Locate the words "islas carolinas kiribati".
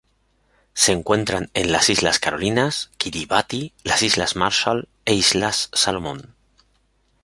1.91-3.71